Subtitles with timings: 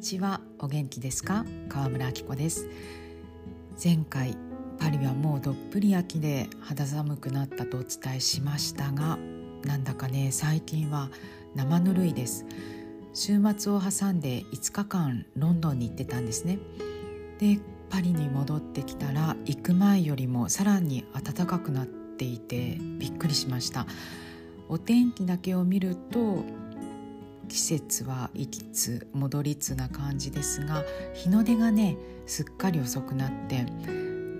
[0.00, 0.40] ちは。
[0.58, 1.44] お元気ですか？
[1.68, 2.68] 川村明子です。
[3.82, 4.36] 前回
[4.78, 9.18] パリはもうどっぷり秋で肌寒くなったとお伝えしましたが
[9.64, 11.10] なんだかね最近は
[11.54, 12.46] 生ぬるいです。
[13.12, 16.58] 週末を挟んで5日間ロンドンに行ってたんですね。
[17.38, 17.58] で
[17.90, 23.86] パリに戻ってきたら行く前よりもさらに暖かくなっていてびっくりしました。
[24.68, 26.44] お天気だけを見ると
[27.50, 33.66] 季節は行きつ戻りつな感じですが日の出がねすっかり遅くなって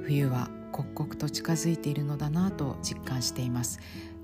[0.05, 3.80] 冬は刻々と近づいているのだなと実感しています。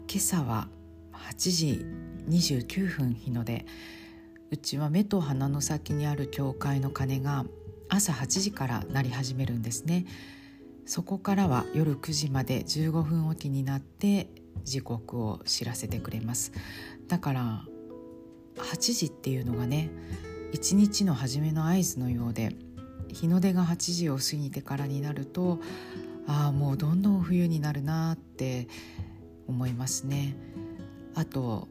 [0.09, 0.69] 今朝は
[1.13, 1.87] 8時
[2.29, 3.67] 29分日の出。
[4.51, 7.45] うちは目と鼻の先にある教会の鐘が
[7.89, 10.07] 朝8時から鳴り始めるんですね。
[10.87, 14.29] そこからは夜9時まで15分おきになって
[14.63, 16.53] 時刻を知らせてくれます。
[17.09, 17.65] だから
[18.59, 19.91] 8時っていうのがね
[20.53, 22.57] 一日の初めの合図のようで
[23.09, 25.61] 日の出が8時を過ぎてからになると
[26.27, 28.69] ああもうどんどん冬になるなって
[29.47, 30.37] 思いますね。
[31.15, 31.69] あと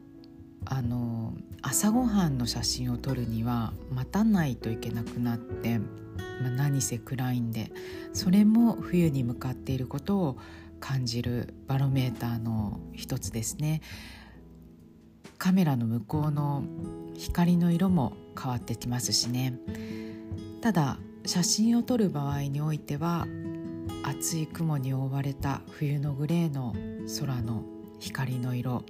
[0.64, 5.86] あの朝ごはんの写真を撮るには待たないといけなくなって、ま
[6.46, 7.70] あ、何せ暗いんで
[8.12, 10.38] それも冬に向かっていることを
[10.80, 13.80] 感じるバロメーターの一つですね。
[15.46, 16.64] カメラの向こうの
[17.14, 19.54] 光の色も変わってきますしね。
[20.60, 23.28] ただ写真を撮る場合においては
[24.02, 26.74] 厚い雲に覆われた冬のグレーの
[27.20, 27.62] 空の
[28.00, 28.82] 光の色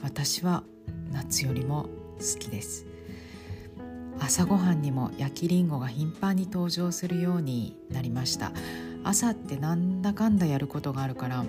[0.00, 0.62] 私は
[1.10, 1.88] 夏よりも
[2.20, 2.86] 好きです。
[4.20, 8.52] 朝ごはんにも焼きりんごが頻繁に登場するようになりました。
[9.02, 11.44] 朝ってなんだかんだやることがあるから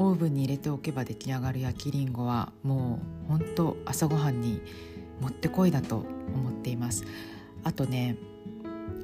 [0.00, 4.62] オーブンに入れておけば出来上がる焼きりんごはもうほんと朝ごはんに
[5.20, 5.96] もってこいだと
[6.34, 7.04] 思っています。
[7.64, 8.16] あとね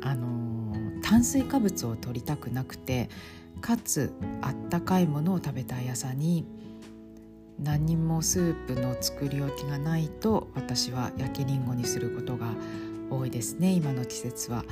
[0.00, 3.10] あのー、炭水化物を取りたくなくて
[3.60, 4.10] かつ
[4.40, 6.46] あったかいものを食べたい朝に
[7.62, 12.54] 何にもスープの作り置きがないと私は焼きりんごにすることが
[13.10, 14.64] 多いですね今の季節は。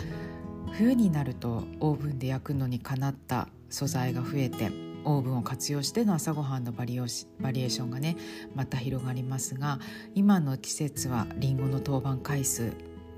[0.72, 8.16] 冬になるとオーブンで焼くのにかなった素材が増えてオーブンを活用しての朝ごはんのバリエーションがね
[8.54, 9.78] また広がりますが
[10.14, 12.72] 今の季節はりんごの当番回数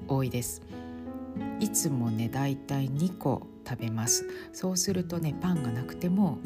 [0.08, 0.62] 多いです。
[1.60, 4.26] いつもねだいたい2個食べます。
[4.52, 6.38] そうするとねパンがなくても、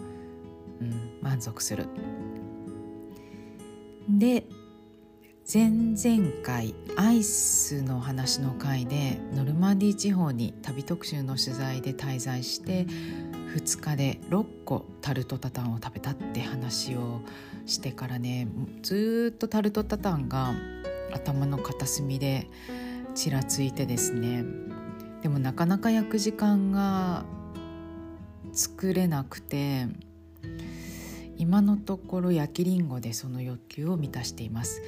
[0.81, 1.87] うん、満足する。
[4.09, 4.45] で
[5.53, 12.87] 前々回アイスの話の回でノルマンディー地方に旅特集の取材で滞在して
[13.55, 17.21] 2日で6個タルトタタンを食べたって話を
[17.67, 18.49] してからね
[18.83, 20.53] ずっとタルトタタンが
[21.13, 22.49] 頭の片隅で
[23.15, 24.45] ちらついてですね。
[25.23, 27.25] でもなかなか焼く時間が
[28.53, 29.87] 作れなくて
[31.37, 34.81] 今のところ焼きりんごでその欲求を満たしています。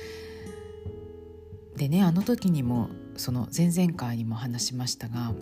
[1.77, 5.35] でねあの時にもその前々回にも話しましたが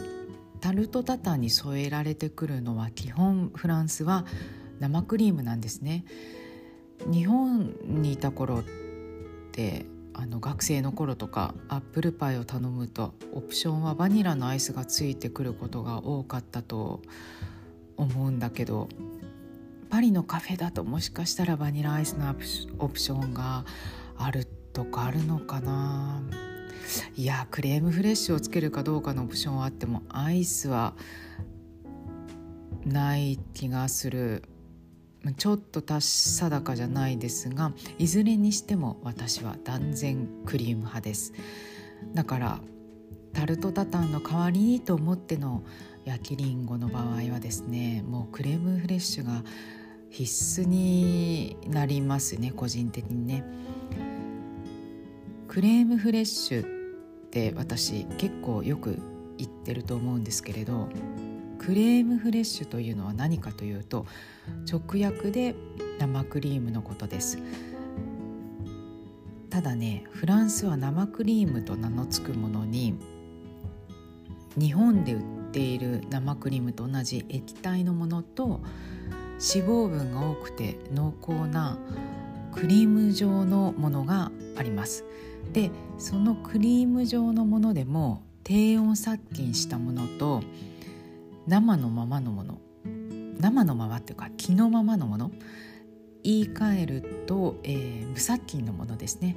[0.61, 4.27] タルトタタンに添えられてくるのは基本フランスは
[4.79, 6.05] 生クリームなんですね。
[7.11, 8.65] 日本にいた頃っ
[9.53, 17.01] てあの学生の頃とかアップルパイを頼むとオプションはバニラのアイスがついてくることが多かったと
[17.97, 18.89] 思うんだけど
[19.89, 22.29] パリのカフェだともしかしたらバニラアイスの
[22.79, 23.65] オプションが
[24.19, 26.50] あるとかあるのかな。
[27.17, 30.95] いやクレームフレッシュをつけるかどうかのオプションはあってもアイスは
[32.85, 34.43] ない気がする。
[35.37, 36.09] ちょっと達
[36.39, 41.35] 定かじゃないですがいずれにしても私は断然クリーム派です。
[42.15, 42.61] だから
[43.35, 45.63] タルトタタンの代わりにと思っての
[46.05, 49.45] 焼きりんごの場合はですねもうクレームフレッシュが
[50.09, 53.45] 必須になりますね個人的にね。
[55.49, 56.80] クレームフレッシュ
[57.31, 58.99] って私結構よく
[59.39, 60.89] 言ってると思うんですけれど
[61.61, 64.05] クレームフレッシュというのは何かというと
[64.69, 65.55] 直訳で
[66.01, 67.39] 生クリームのことです。
[69.49, 72.95] ただねフランスは生クリームと名の付くものに
[74.59, 75.23] 日本で売っ
[75.53, 78.61] ている生クリームと同じ液体のものと
[79.33, 81.79] 脂肪分が多くて濃厚な
[82.55, 85.05] クリーム状のものがあります。
[85.53, 90.43] でそのクリーム状のものでも低温殺菌したものと
[91.47, 92.59] 生のままのもの。
[93.41, 95.31] 生のままっていうか気のままのもの。
[96.23, 99.37] 言い換えると、えー、無殺菌のものですね。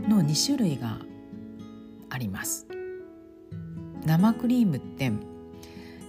[0.00, 0.98] の2種類が
[2.10, 2.66] あります。
[4.04, 5.12] 生クリームって、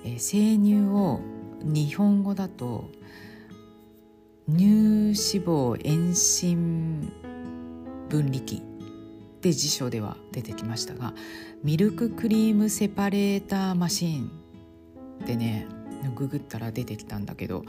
[0.04, 1.22] えー、生乳を
[1.64, 2.90] 日本語だと
[4.48, 7.12] 乳脂肪遠心
[8.10, 8.71] 分離器。
[9.42, 11.14] で辞書では出てきましたが
[11.64, 14.32] ミルククリームセパレーターマシーン
[15.24, 15.68] ってね
[16.16, 17.64] ググったら出てきたんだけど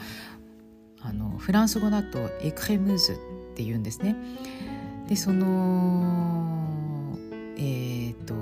[1.00, 3.16] あのフランス語だとエクレムーズっ
[3.54, 4.16] て言うんですね。
[5.08, 6.62] でその
[7.56, 8.34] えーと、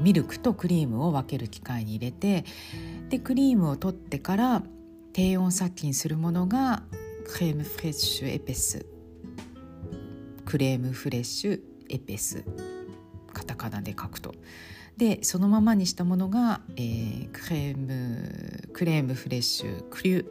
[0.00, 2.44] ミルクとクリームを分ける機械に入れて
[3.08, 4.62] でクリームを取ってから
[5.12, 6.82] 低温殺菌するものが
[7.26, 8.84] クレームフレッシュエペス
[10.44, 12.44] クレームフレッシュエペス
[13.32, 14.34] カタカナで書くと。
[14.96, 20.26] でそのままにしたものが、えー、クレームクレームフレッシュクリュ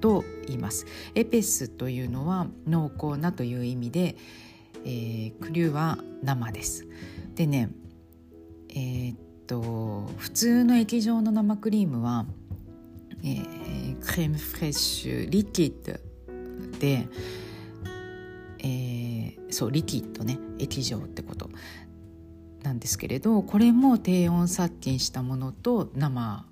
[0.00, 0.86] と言います。
[1.14, 4.16] エペスというのは濃厚なという意味で、
[4.84, 6.86] えー、クリュは生です。
[7.34, 7.70] でね
[8.70, 12.26] えー、っと普通の液状の生クリームは、
[13.22, 15.92] えー、クレームフレッシュリキッド
[16.78, 17.06] で、
[18.58, 18.93] えー、
[19.54, 21.48] そうリキッドね液状ってこと
[22.64, 26.44] なんですけれどこれも低温殺菌したものと生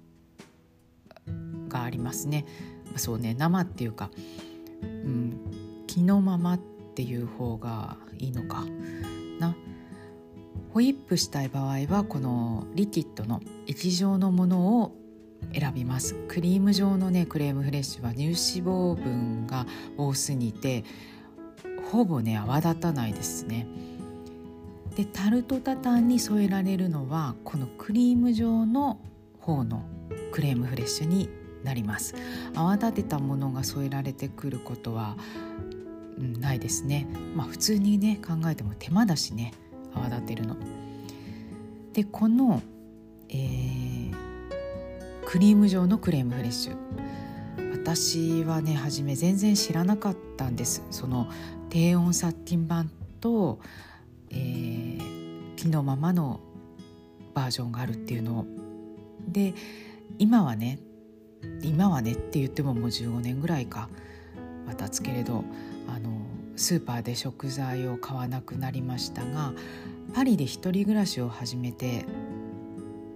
[1.69, 2.45] がありますね。
[2.97, 4.11] そうね生っていうか、
[4.83, 6.61] うん、気のままっ
[6.95, 8.65] ていう方がいいのか
[9.41, 9.57] な。
[10.73, 14.95] ホイップしたい場合はこのリキッドの液状のものを
[15.53, 18.35] 選びますクリーム状のねクレームフレッシュは乳脂
[18.67, 19.67] 肪分が
[19.97, 20.85] 多すぎて
[21.93, 23.67] ほぼね泡立たないですね。
[24.97, 28.99] でタルトタタンに添えられるのはこのクリーム状の
[29.41, 29.83] 方の
[30.33, 31.29] クレームフレッシュに
[31.63, 32.15] なります。
[32.55, 35.19] 泡立てたものが添えられてくることは、
[36.19, 37.07] うん、ないですね。
[37.35, 39.53] まあ普通にね考えても手間だしね
[39.95, 40.57] 泡立てるの。
[41.93, 42.63] でこの、
[43.29, 44.15] えー、
[45.27, 46.77] クリーム状のクレームフレッシュ。
[47.73, 50.83] 私はね初め全然知らなかったんです。
[50.91, 51.29] その
[51.73, 53.59] 低温殺菌版と、
[54.29, 56.39] えー、木のままの
[57.33, 58.47] バージョンがあるっていうのを
[59.27, 59.55] で
[60.19, 60.79] 今はね
[61.63, 63.89] 今はねって言ってももう15年ぐらいか
[64.67, 65.45] は経つけれど
[65.89, 66.11] あの
[66.57, 69.55] スーパーで食材を買わなくなりましたが
[70.13, 72.05] パリで一人暮らしを始めて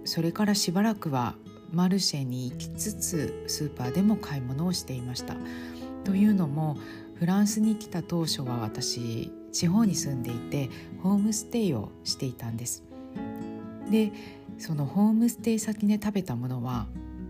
[0.03, 1.35] それからしばらくは
[1.71, 5.35] マルシェに行きつつスーパーでも買い物をしていました。
[6.05, 6.77] というのも
[7.19, 10.69] フランスに来た当初は私地方に住んでいて
[11.01, 12.83] ホームステイをしていたんです。
[13.89, 14.11] で
[14.57, 16.87] そのホームステイ先で食べたものは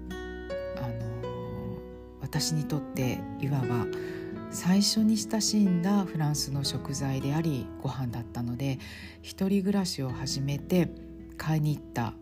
[0.10, 1.78] あの
[2.22, 3.86] 私にとっていわば
[4.50, 8.80] 最初に親しんだフランスの食材でありご飯だったので
[9.22, 10.90] 一人暮らしを始めて
[11.38, 12.14] 買いに行った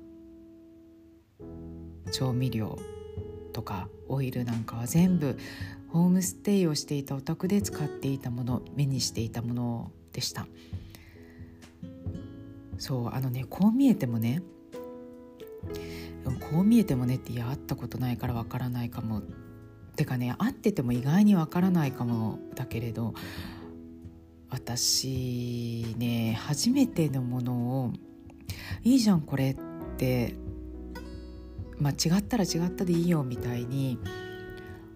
[2.11, 2.77] 調味料
[3.53, 5.38] とかオイルなんかは全部
[5.95, 10.45] ホームステイをしていたお宅で使っていたもの目にしていたものでした。
[12.77, 14.42] そうあのねこう見えてもね
[16.51, 19.21] こう見えてもねっていや会ったことないからわからないかも。
[19.95, 23.13] てかね会ってても意外にわからないかもだけれど
[24.50, 27.54] 私ね初めてのもの
[27.85, 27.94] を
[28.83, 29.56] いいじゃんこれっ
[29.97, 30.35] て
[31.80, 33.99] まあ、違ったら違ったでいいよみたいに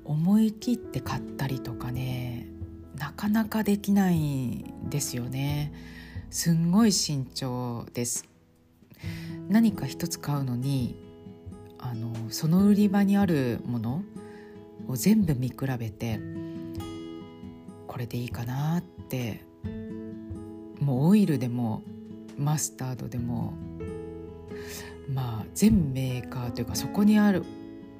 [0.10, 2.48] 思い切って買ったりとかね
[2.98, 5.72] なかなかできないんですよね。
[6.32, 8.28] すんごい慎重です。
[9.50, 10.96] 何か一つ買うのに
[11.78, 14.04] あのその売り場にあるもの
[14.88, 16.20] を全部見比べて
[17.88, 19.46] これでいいかなって
[20.82, 21.84] もうオイルでも
[22.36, 23.54] マスタードでも
[25.08, 27.44] まあ全メーカーというかそこにある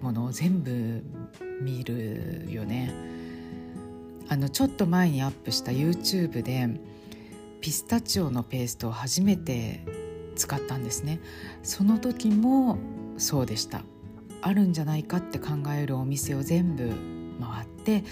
[0.02, 1.04] ものを全部
[1.62, 2.94] 見るよね。
[4.30, 6.70] あのちょっと前にアップした YouTube で
[7.62, 9.84] ピスタチオのペーストを初めて
[10.36, 11.20] 使ったんですね
[11.64, 12.78] その時も
[13.18, 13.82] そうでした
[14.42, 16.90] あるんじゃないかって考えるお店を全部
[17.42, 18.04] 回って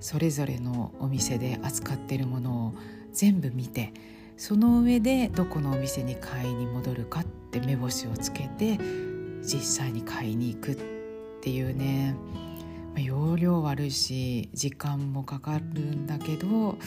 [0.00, 2.74] それぞれのお店で扱っているものを
[3.12, 3.92] 全部見て
[4.36, 8.78] その上でどこのお店に買いに戻るかって目星をつけて
[9.42, 10.93] 実際に買いに行くっ
[11.44, 12.16] ていうね。
[12.94, 16.78] ま容量悪いし時間もかかるんだけど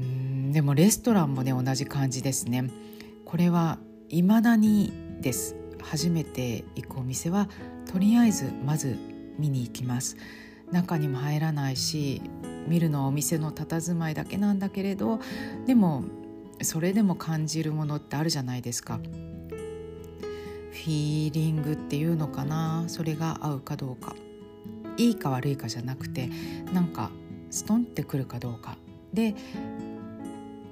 [0.00, 2.68] うんでもレストランもね同じ感じですね。
[3.24, 5.54] これは未だにです。
[5.80, 7.48] 初めて行くお店は
[7.92, 8.98] とりあえずまず
[9.38, 10.16] 見に行きます。
[10.72, 12.20] 中にも入らないし
[12.66, 15.20] 見るのはお店の佇まいだけなんだけれど
[15.64, 16.02] でも
[16.62, 18.98] それでも感じるものってあるじゃないですか。
[20.84, 22.84] フィーリングっていうのかな？
[22.88, 24.14] それが合うかどうか。
[24.98, 26.30] いいか悪いかじゃなくて
[26.72, 27.10] なんか
[27.50, 28.76] ストンってくるかどうか。
[29.12, 29.34] で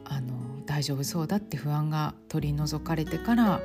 [0.05, 0.35] あの
[0.67, 3.61] 大丈夫そうだって不安が取り除かれてから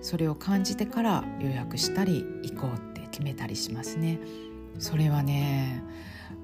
[0.00, 4.18] それを感じてから予約したり行こうって決めたりしますね。
[4.78, 5.82] それはね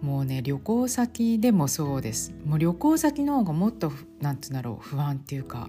[0.00, 2.34] もうね旅行先でもそうです。
[2.44, 5.68] もう旅行先の方がもっと何て言うんだろう不安っていうか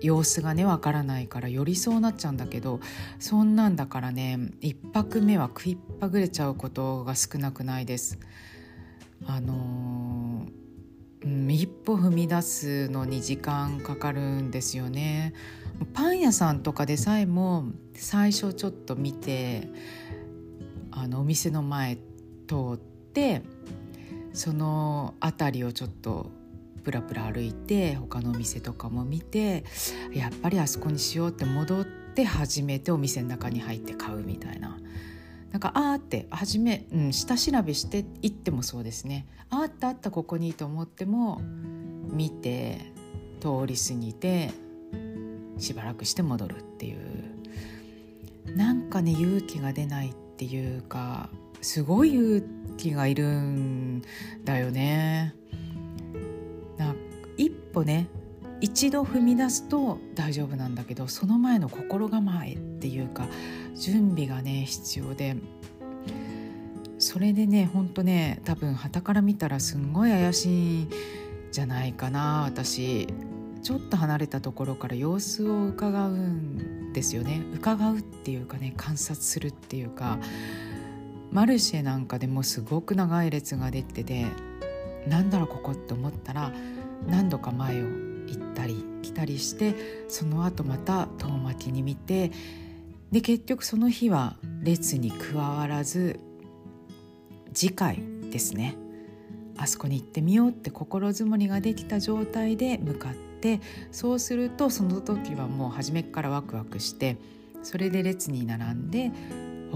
[0.00, 2.80] 様子がねわからないからよりそうなっちゃうんだけど
[3.18, 8.18] そんなんだからね1泊目は食いっぱぐれちゃうことが少なくないです。
[9.26, 15.32] あのー、う、一歩踏み出すのに時間かかるんですよね。
[15.94, 19.68] パン屋さんとかでさえも最初ちょっと見て
[20.90, 22.00] あのお店の前通
[22.74, 23.42] って
[24.32, 26.30] その辺りをちょっと
[26.84, 29.64] プラプラ歩いて他のお店とかも見て
[30.12, 34.78] やっぱりあそこにしようって戻って初めてお店の中に入って買うみたいな。
[35.50, 41.40] なんかあーって初め、うん、下調べしていってもそうですねあったあったここにと思っても
[42.10, 42.92] 見て
[43.40, 44.50] 通り過ぎて
[45.58, 51.28] しばらくして戻るっていうなんかね勇気が出ないっていうか
[51.60, 52.44] すごい勇
[52.76, 54.02] 気がいるん
[54.44, 55.34] だよね。
[57.74, 58.06] 一歩ね
[58.60, 63.26] 一度踏み出すと大丈夫なんだけどその前の心構えっていうか
[63.74, 65.34] 準備がね必要で
[67.00, 70.90] それでねほんとね多分旗から見たらすんごい怪しいん
[71.50, 73.08] じゃないかな私。
[73.62, 77.40] ちょっと離れたところから様子を伺うんですよね。
[77.54, 80.18] 伺うっていうかね観察するっていうか
[81.32, 84.26] マルシェなんかでもすごく長い列ができてて
[85.08, 86.52] なんだろうここって思ったら
[87.08, 89.74] 何度か前を行ったり来たりして
[90.08, 92.32] その後また遠巻きに見て
[93.12, 96.18] で結局その日は列に加わらず
[97.52, 98.76] 次回ですね。
[99.56, 103.60] あそこに行ってみようって心づもりができた状態で向かって
[103.92, 107.16] そうするとその時はもう初めからワクワクして
[107.62, 109.12] それで列に並んで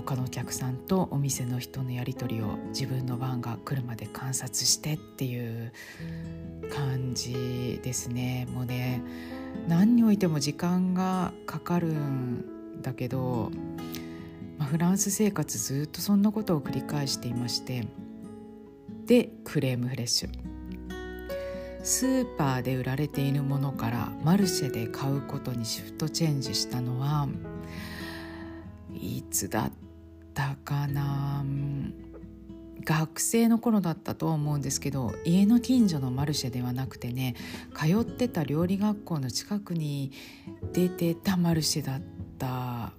[0.02, 5.72] 他のお客さんとお店の人のやり取りを自分の番が来るまで観察してっていう
[6.72, 8.46] 感じですね。
[8.52, 9.02] もうね
[9.66, 13.50] 何においても時間がかかるんだけど、
[14.56, 17.84] まあ、フランス生活ずっとそんなことを繰り返していまして
[19.06, 20.30] でクレームフレッシュ。
[21.82, 27.28] スーパーで売られているものからマルシェで買うことにシフトチェンジしたのは
[28.94, 29.72] いつだっ
[30.38, 31.44] たかな
[32.84, 37.34] 学生の頃だったと思うんですけど家の近所のマルシェではなくてね
[37.74, 40.12] 通ってた料理学校の近くに
[40.72, 42.02] 出てたマルシェだっ
[42.38, 42.92] た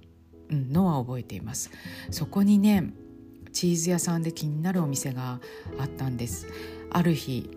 [0.51, 1.71] のは覚えています。
[2.11, 2.91] そこにね
[3.53, 5.39] チーズ屋さんで気になるお店が
[5.79, 6.45] あったんです。
[6.91, 7.49] ある日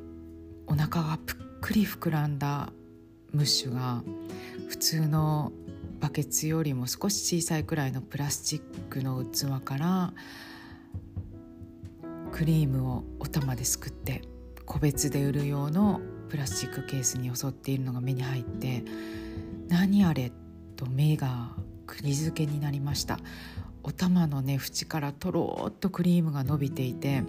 [0.68, 2.72] お腹がぷっくり膨らんだ
[3.32, 4.04] ムッシュが
[4.68, 5.52] 普通の
[6.02, 10.12] バケツよりも少し小さいくらいのプラスチックの器から
[12.32, 14.22] クリームをお玉ですくって
[14.66, 18.82] 個別で売る用のプラスチックケースに襲っているのが目に入って
[19.68, 20.32] 何あれ
[20.74, 21.52] と目が
[21.86, 23.20] 釘付けになりました。
[23.84, 27.22] お玉のね縁からとろっとクリームが伸びていて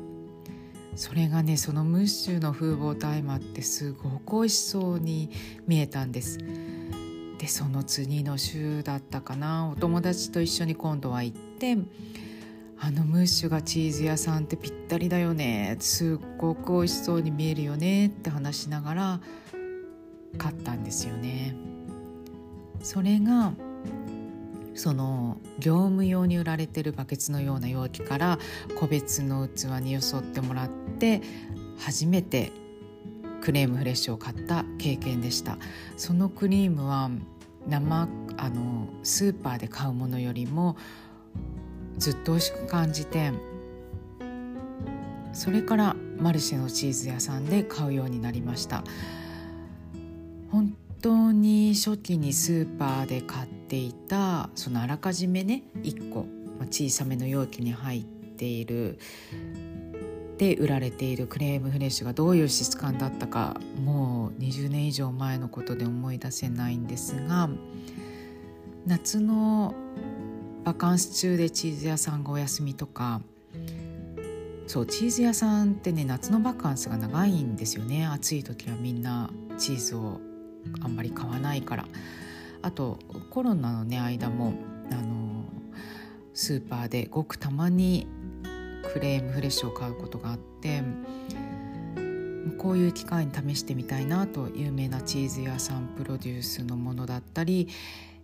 [0.95, 5.29] それがねそのムッシュの風貌と相まってすごく美味しそうに
[5.67, 6.39] 見えたんです。
[7.43, 9.67] でその次の週だったかな。
[9.67, 11.77] お友達と一緒に今度は行って
[12.79, 15.75] あのムッシュがチーズ屋さんってぴったりだよね。
[15.81, 19.19] すっごく美味しそうに見えるよねって話しながら
[20.37, 21.53] 買ったんですよね。
[22.81, 23.51] それが
[24.73, 28.39] その業務用に売られてるバケツのような容器から
[28.79, 31.21] 個別の器によそってもらって
[31.77, 32.53] 初めて
[33.41, 35.57] クレームフレッシュを買った経験でした。
[35.97, 37.11] そのクリームは
[37.67, 40.75] 生あのスーパーで買うものよりも
[41.97, 43.31] ずっと美味しく感じて
[45.33, 48.83] それからマルシェのチーズ屋さんで買うようになりました。
[50.51, 56.27] 本当に初期にスーパーで買っていたそのあらかじめね1個、
[56.69, 58.99] 小さめの容器に入っている
[60.37, 67.49] で売られているクレームフレッシュがどういう質感だったかもう20年以上前のことで思い出せないんですが
[68.85, 69.75] 夏の
[70.63, 73.21] バカンス中でチーズ屋さんがお休みとか
[74.67, 78.05] そうチーズ屋さんってね夏のバカンスが長いんですよね。
[78.07, 80.19] 暑い時はみんなチーズを
[80.81, 81.85] あんまり買わないから。
[82.61, 82.97] あと
[83.29, 84.53] コロナのね間も
[84.89, 85.45] あの
[86.33, 88.07] スーパーでごくたまに
[88.93, 90.83] クレームフレッシュを買うことがあって
[92.59, 97.67] こういう機会に試してみたいなと有名なチーズ屋さんプロデュースのものだったり、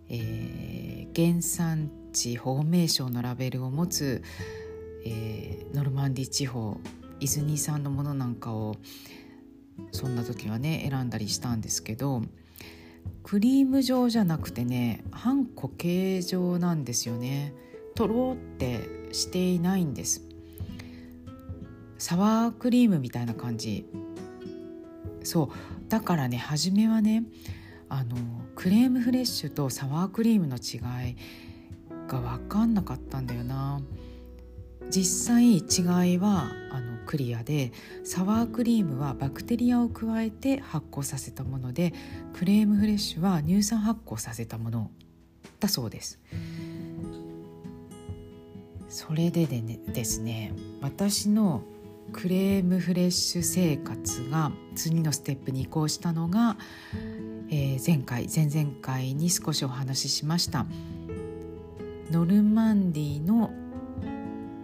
[0.08, 4.22] えー、原産地保護名称のラベルを持つ、
[5.04, 6.78] えー、ノルマンディ地方
[7.18, 8.76] 伊豆ニー産のものなんかを
[9.90, 12.22] そんな時はね選んだりしたんですけど
[13.24, 17.52] クリーム状じゃなくてね半固形状なんですよね。
[17.96, 20.29] とろってしていないんです。
[22.00, 23.86] サワークリームみたいな感じ。
[25.22, 25.48] そう。
[25.88, 27.24] だからね初めはね
[27.88, 28.16] あの
[28.56, 30.78] クレームフレッシュとサワークリームの違
[31.10, 31.16] い
[32.08, 33.82] が分かんなかったんだよな。
[34.88, 41.92] 実際違いはあのクリアでサワークリームはバクテリアを加えて発酵させたもので
[42.32, 44.90] クレームフレッシュは乳酸発酵させたもの
[45.60, 46.18] だそうです。
[48.88, 51.62] それでで、ね、ですね私の
[52.12, 56.56] クレームフレッシュ生活が次のステップに移行したのが、
[57.48, 60.66] えー、前回前々回に少しお話ししました
[62.10, 63.50] ノルマンディの、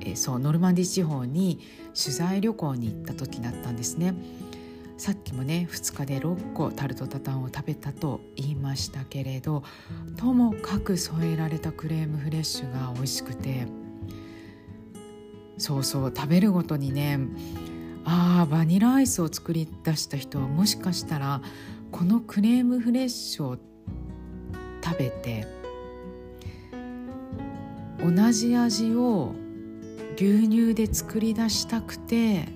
[0.01, 1.61] えー、そうノルマンディ地方に
[1.95, 4.15] 取材旅行に行った時だったんですね。
[4.99, 9.63] さっきもね2日で6個タルトタタンを食べたと言いましたけれど
[10.17, 13.67] ともかく添えられたクレームフレッシュが美味しくて
[15.59, 17.19] そうそう食べるごとにね
[18.05, 21.41] ああバニラアイスを作り出した人はもしかしたら
[21.91, 23.59] このクレームフレッシュを
[24.85, 25.47] 食べて
[27.99, 29.35] 同じ味を
[30.17, 32.47] 牛乳で作り出したくて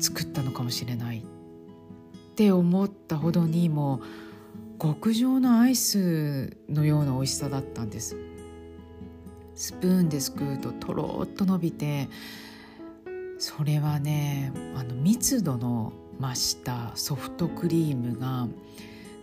[0.00, 1.22] 作ったのかもしれないっ
[2.34, 4.00] て思ったほどにも
[4.80, 8.29] 極上のアイスのような美味しさだったんです。
[9.60, 12.08] スプーンですくうととろっと伸びて
[13.38, 18.48] それはねあの密度の増したソフトクリームが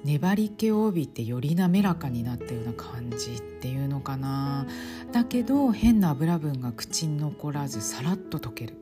[0.04, 4.68] 粘り気を帯びてより滑らかになったような感じっていうのかな。
[5.12, 8.76] だけど変な油分が口に残らずさらっと溶ける。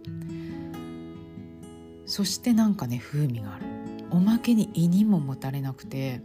[2.06, 3.66] そしてなんかね風味がある。
[4.12, 6.22] おまけに胃にももたれなくて。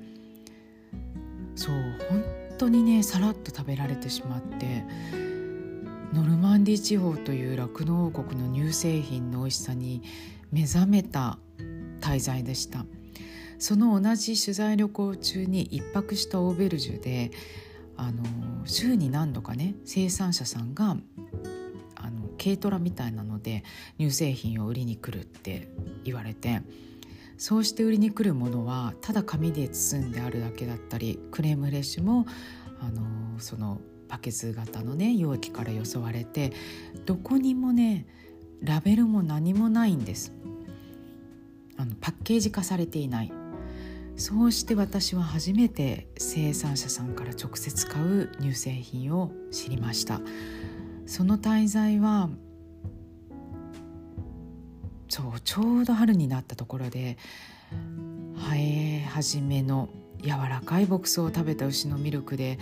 [1.54, 1.74] そう
[2.08, 4.84] 本当にねさらっと食べられてしまって
[6.12, 10.02] ノルマンディ地方という酪農王国の乳製品の美味しさに
[10.52, 11.38] 目覚めた
[12.00, 12.84] 滞在でした。
[13.58, 17.30] その同じ取材旅行中に一泊したオーベルジュで
[17.96, 18.22] あの
[18.64, 20.96] 週に何度かね生産者さんが
[21.94, 23.64] あの軽トラみたいなので
[23.98, 25.68] 乳製品を売りに来るって
[26.04, 26.62] 言われて
[27.40, 32.26] そうして売りに来るものはただ紙で包んであるだけだったりクレームレッシュも
[32.80, 36.52] あのそのバケツ型のね容器からよそわれて
[37.06, 38.04] どこにもね
[38.60, 40.34] ラベルも何もないんです。
[41.78, 43.32] あのパッケージ化されていない。
[44.16, 50.20] そうして私は初めて生産者さんから直接買う乳製品を知りました。
[51.06, 52.28] その滞在は
[55.10, 57.18] そうちょうど春になったところで
[58.48, 59.88] 生え始めの
[60.22, 62.58] 柔らかい牧草を食べた牛のミルクで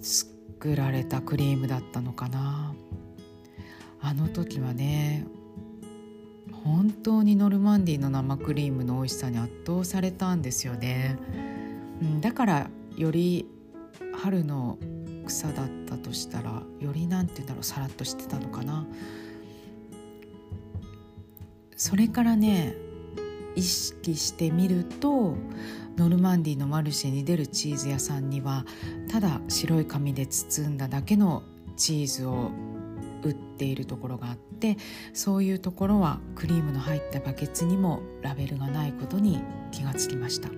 [0.00, 2.74] 作られたクリームだったのかな。
[4.00, 5.26] あの時はね
[6.64, 11.18] 本当にノルマンディの生クリームの美味しさに圧倒されたんですよね、
[12.00, 13.46] うん、だからより
[14.12, 14.78] 春の
[15.26, 18.86] 草だったとしたらより何て言うんだろうさらっとしてたのかな。
[21.82, 22.76] それからね
[23.56, 25.34] 意識してみると
[25.96, 28.64] ノルマンディのマルシェに出るチーズ屋さんには
[29.10, 31.42] ただ白い紙で包んだだけの
[31.76, 32.52] チーズを
[33.24, 34.76] 売っているところがあって
[35.12, 39.40] そういうところはクリームの入ったバケツにもラベルがないことに
[39.72, 40.50] 気がつきました。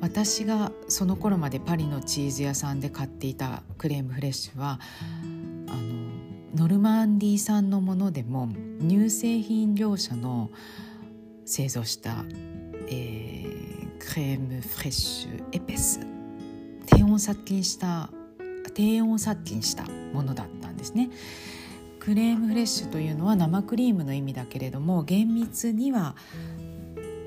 [0.00, 4.78] 私がその頃までパリのチーズ屋さんで買っていたクレームフレッシュは
[5.66, 5.82] あの
[6.54, 8.48] ノルマンディ産のものでも
[8.80, 10.50] 乳製品業者の
[11.44, 12.24] 製造した、
[12.88, 16.00] えー、クレームフレッシュエペス
[16.86, 18.10] 低温殺菌した
[18.74, 21.10] 低温殺菌したものだったんですね。
[22.00, 26.14] クレームフレッシュというのは生クリームの意味だけれども厳密には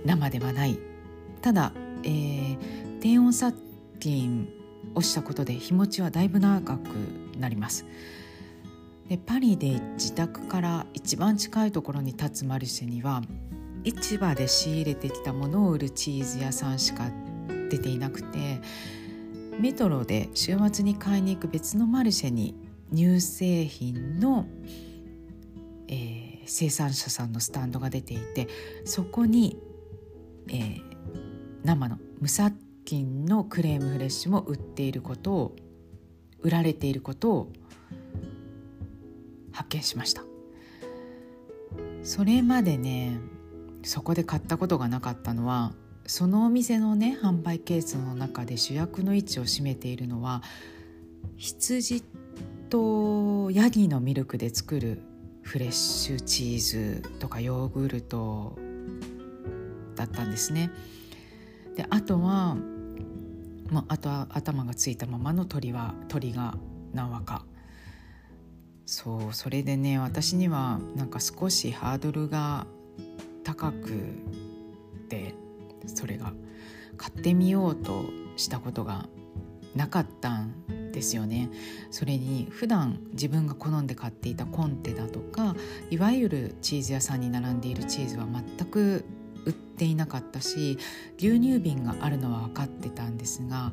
[0.06, 0.78] 生ではない
[1.42, 1.72] ただ、
[2.04, 3.58] えー、低温殺
[4.00, 4.48] 菌
[4.94, 6.90] をしたことで日持ちはだいぶ長く
[7.40, 7.86] なります。
[9.10, 13.22] でパリで自宅から一番近いところに立つマルシェには
[13.84, 17.10] 市場で仕入れてきたものを売るチーズ屋さんしか
[17.70, 18.60] 出ていなくて
[19.60, 22.56] メトロで週末に買いに行く別のマルシェに
[22.94, 24.46] 乳製品の、
[25.88, 28.48] えー、生産者さんのスタンドが出ていて
[28.86, 29.58] そこに、
[30.50, 30.82] えー、
[31.64, 35.56] 生の無殺菌のクレームフレッシュも売っていることを
[36.40, 37.54] 売られていることを
[39.58, 40.24] 発見しました
[42.04, 43.20] それまでね
[43.84, 45.74] そこで買ったことがなかったのは
[46.06, 50.44] そのお店のね販売ケースの中で主役の位置を占めているのは
[51.36, 52.04] 羊
[52.70, 55.02] とヤギのミルクで作る
[55.42, 58.58] フレッシュチーズとかヨーグルト
[59.96, 60.70] だったんですね。
[61.76, 62.58] であとは、
[63.70, 66.58] まあ、あとは頭がついたままの鳥は鳥が
[66.94, 67.46] 何羽か
[68.88, 72.66] そうそれでね私にはなんか少しハードルが
[73.44, 73.92] 高く
[75.08, 75.36] て
[75.86, 76.34] それが。
[76.98, 79.08] 買ってみようとしたことが
[79.76, 81.50] なかったんですよね。
[81.92, 85.56] それに普段自分が好んで買っていたコンテだとか
[85.92, 89.06] いわゆるチーズ屋さんに並んでいるチーズは全く
[89.46, 90.80] 売っていなかったし
[91.18, 93.72] 牛乳瓶があるのは分かってたんですが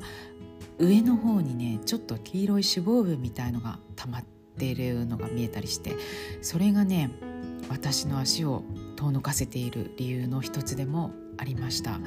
[0.77, 5.95] 上の方にねちょっと黄色い脂肪分みたいのが溜まってっているのが見えたりして
[6.41, 7.11] それがね
[7.69, 8.63] 私の足を
[8.95, 11.99] 遠のかせている理由の一つでもありました。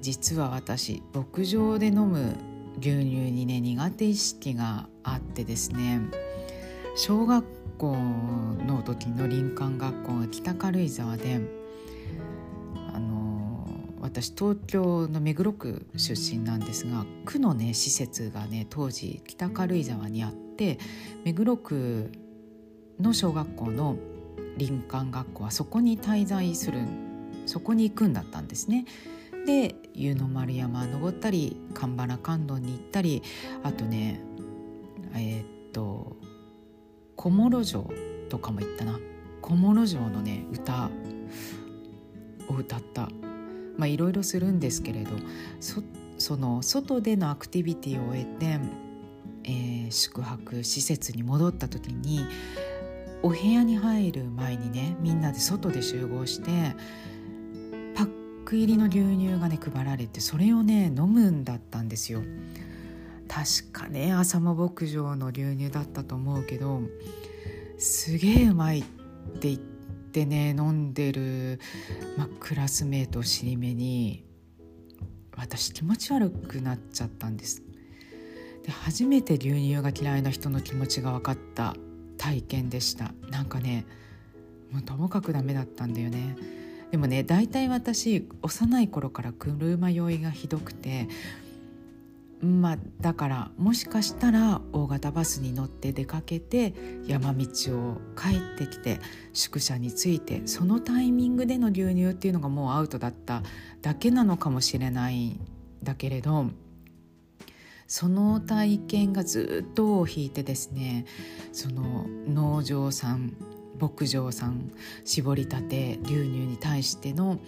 [0.00, 2.36] 実は私牧場で飲む
[2.80, 6.00] 牛乳にね苦手意識があってですね
[6.94, 7.44] 小学
[7.78, 11.40] 校の時の林間学校が北軽井沢で
[12.94, 13.66] あの
[14.00, 20.47] 私東京の目黒区出身なんですが区のね施設がね当時北軽井沢にあって
[21.24, 22.10] 目黒区
[23.00, 23.96] の小学校の
[24.58, 26.80] 林間学校はそこに滞在する
[27.46, 28.84] そこに行くんだったんですね。
[29.46, 33.22] で湯の丸山登ったり神原観音に行ったり
[33.62, 34.20] あとね
[35.14, 36.16] えー、っと
[37.16, 37.90] 小諸城
[38.28, 38.98] とかも行ったな
[39.40, 40.90] 小諸城のね歌
[42.48, 43.08] を歌った
[43.78, 45.12] まあいろいろするんですけれど
[45.60, 45.82] そ
[46.18, 48.58] その外でのアクティビティを終えて、
[49.48, 52.20] えー、宿泊施設に戻った時に
[53.22, 56.50] お部屋に入る前にねみんなで外で集合して
[57.94, 62.22] パック入りの牛乳がね配られてそれをね飲むんだったんですよ。
[63.26, 66.80] 確かね浅間牧場の牛乳だったと思うけど
[67.76, 68.82] すげえうまいっ
[69.38, 71.60] て言ってね飲んでる、
[72.16, 74.24] ま、クラスメートを尻目に
[75.36, 77.67] 私気持ち悪くなっちゃったんです。
[78.68, 81.74] で初めて牛乳が嫌いな人の気持ちが分かった
[82.18, 83.12] 体験でした。
[83.30, 83.86] なんかね
[84.70, 86.36] もうともかくダメだったんだよね。
[86.90, 91.08] でもね大体私幼い頃から車酔いがひどくて
[92.42, 96.74] まあだからもしかしたら大型バスに乗って出かけて
[97.06, 99.00] 山道を帰ってきて
[99.32, 103.42] 宿舎に着いてそのタイミングでの牛乳っていうのがもうアウトだった
[103.80, 105.40] だけなのかもしれないん
[105.82, 106.50] だけれど
[107.88, 111.06] その体験がずっと尾を引いてですね
[111.52, 113.34] その農場さん
[113.80, 114.70] 牧場さん
[115.04, 117.38] 搾りたて牛乳に対しての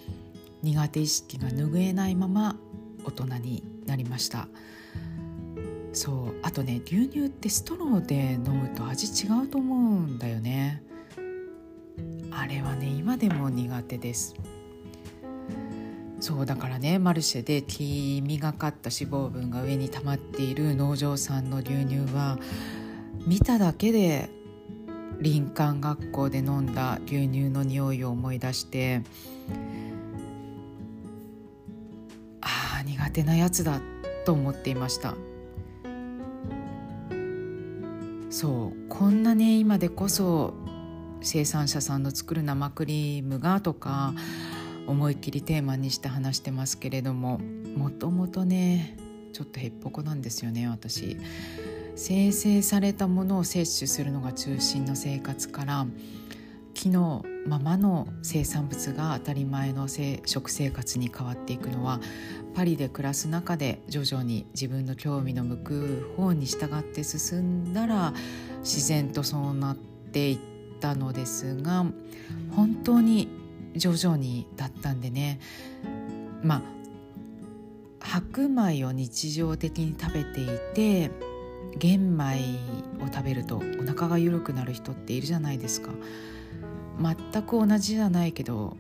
[0.63, 2.57] 苦手意識が拭えないまま
[3.05, 4.49] 大人になりました。
[5.93, 10.83] そうあとね牛乳ってストローで飲むと味違うと思うんだよね。
[12.31, 14.35] あれはね今でも苦手です。
[16.21, 22.39] そうだからねマルシェで黄みがかった脂肪分が上に溜まっている農場産の牛乳は
[23.27, 24.29] 見ただけで
[25.23, 29.03] 林間学校で飲んだ牛乳の匂いを思い出して
[32.43, 33.81] ああ苦手なやつだ
[34.25, 35.15] と思っていました。
[38.31, 40.55] そうこんなね今でこそ
[41.21, 44.15] 生産者さんの作る生クリームがとか
[44.87, 47.39] 思いっきりテーマにして話してますけれども
[47.77, 48.97] もともとね
[49.33, 51.17] ちょっとへっぽこなんですよね私。
[51.97, 55.87] 生成されたものを摂取するのが中心の生活から
[56.73, 62.01] 木のままの生産物が当たり前の食生活に変わっていくのは
[62.55, 68.15] パリで暮らす中で徐々に自分の興味の向く方に従って進んだら
[68.61, 70.39] 自然とそうなっていっ
[70.81, 71.85] たのですが
[72.53, 73.29] 本当に
[73.77, 75.41] 徐々にだったんでね
[76.43, 76.63] まあ
[78.01, 81.11] 白米を日常的に食べていて
[81.79, 82.59] 玄米
[83.03, 85.91] を食べるとお腹が緩くなる人っているじゃないですか
[87.01, 88.77] 全く同じじゃないけど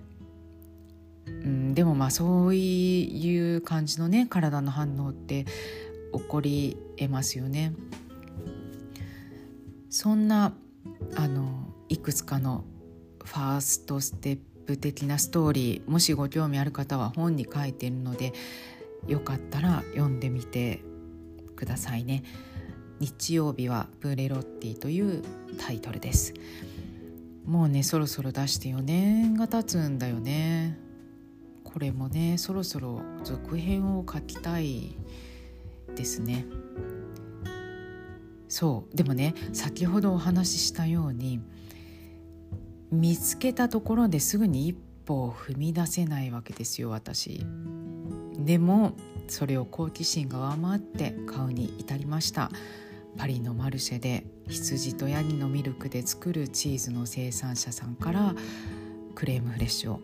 [1.27, 5.45] うんでもまあそういう感じのね体の反応って
[6.13, 7.73] 起こりえますよね。
[9.91, 10.55] そんな
[11.17, 12.65] あのいくつかの
[13.25, 14.39] ファーストステッ
[14.71, 18.33] プ的なストーリーもしご興味ある方は本に書いているので
[19.09, 20.83] よかったら読んでみて
[21.57, 22.23] くださいね。
[23.01, 25.23] 日曜日はプレロッティという
[25.59, 26.35] タイトルです。
[27.47, 30.79] もうねそろそろ出して4年が経つんだよね。
[31.65, 34.97] これもねそろそろ続編を書きたい
[35.97, 36.45] ですね。
[38.49, 41.41] そうでもね先ほどお話ししたように
[42.91, 44.75] 見つけたところですぐに一
[45.07, 47.45] 歩を踏み出せないわけですよ私。
[48.39, 48.93] でも
[49.29, 52.51] それを好奇心が上回って買うに至りました。
[53.17, 58.35] パリのマルシェで羊とヤギのミルクで作るチーズの生産者さんから
[59.15, 60.01] クレームフレッシュを。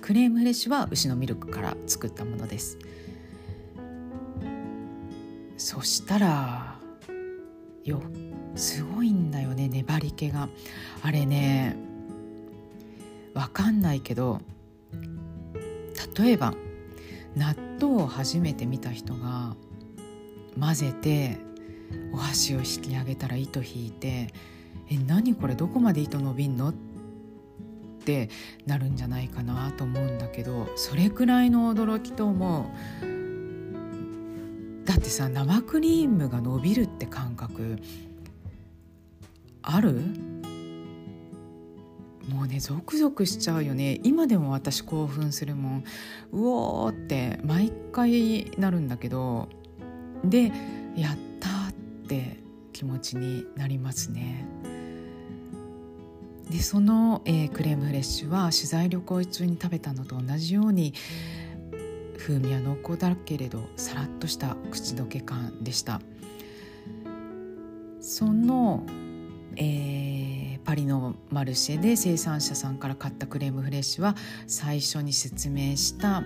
[0.00, 2.78] クレームフレッシュは牛のミルクから作ったものです。
[5.56, 6.76] そしたら
[7.84, 8.02] よ
[8.56, 10.48] すごいんだよね粘り気が。
[11.02, 11.76] あれね
[13.34, 14.40] わかんないけど
[16.18, 16.54] 例えば
[17.36, 19.56] 納豆を初めて見た人が
[20.58, 21.38] 混ぜて
[22.12, 24.32] お箸を引き上げたら糸引いて
[24.90, 26.74] 「え何これどこまで糸伸びんの?」っ
[28.04, 28.28] て
[28.66, 32.64] なるんじゃないかなと思うんだけどそれくらいの驚きと思う
[34.84, 37.78] だってさ生クリームが伸びるって感覚
[39.62, 40.31] ある？
[42.28, 44.00] もうねゾクゾクしちゃうよね。
[44.02, 45.84] 今でも私興奮するもん。
[46.32, 49.48] うおーって毎回なるんだけど。
[50.24, 50.52] で
[50.94, 51.72] やったっ
[52.06, 52.38] て
[52.72, 54.46] 気持ちになりますね。
[56.50, 60.92] でその、えー、クレームフレッシュは取材旅行中に食べたのと同じように
[62.18, 66.00] 風味は濃厚だけれどさらっとした口どけ感でした。
[68.00, 68.84] その、
[69.56, 74.14] えー、パリのマルシェで生産者さんから買ったクレームフレッシュは
[74.46, 76.22] 最初に説明した、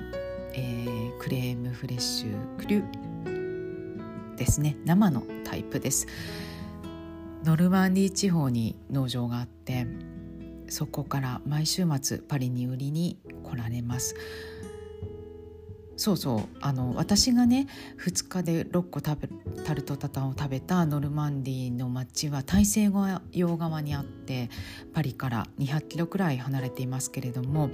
[0.52, 4.76] えー、クレームフレッシュクリュですね。
[4.84, 6.06] 生のタイプです。
[7.44, 9.86] ノルマンディー地方に農場があって
[10.68, 14.14] そこから毎週末パリに売りに来られます。
[15.96, 16.40] そうそう。
[16.60, 17.66] あの私がね
[17.98, 22.90] 2日で6個食べタルトタタンを食べたノルマンディーの町は大西
[23.32, 24.50] 洋側にあって
[24.92, 27.70] パリから200キロくらい離れていますけれども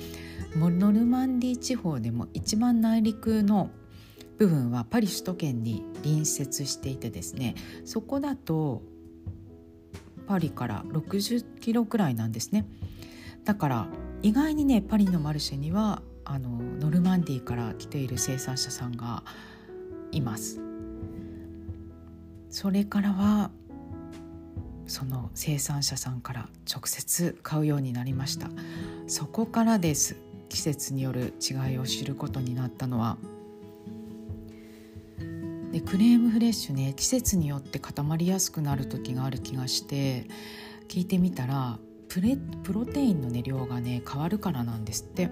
[0.56, 3.70] ノルマンディー地方でも一番内陸の
[4.38, 7.54] 部分はパリ首都圏に隣接していてですね
[7.84, 8.82] そこだと
[10.26, 12.66] パリから60キロくらいなんですね。
[13.44, 13.88] だから
[14.22, 19.22] 意外にねパリのマルシェにはあのノルマンディーから来ている生産者さんが
[20.10, 20.60] います。
[22.50, 23.50] それからは
[24.86, 28.50] その生産者さんから直接買うようになりました。
[29.06, 30.16] そこからです。
[30.48, 33.16] 季節による違いを知ることになったのは。
[35.72, 40.26] でクレームフレッシュね季節によって固まりやすくなる時がある気がして
[40.86, 41.78] 聞いてみたら
[42.10, 45.30] プレプロテインの、ね、量がね変わるからなんですって。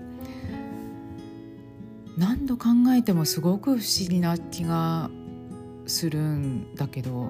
[2.16, 5.10] 何度考えてもすごく不思議な気が
[5.86, 7.28] するんだけど